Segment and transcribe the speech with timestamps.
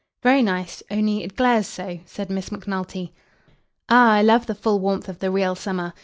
[0.23, 3.13] "Very nice, only it glares so," said Miss Macnulty.
[3.87, 5.93] "Ah, I love the full warmth of the real summer.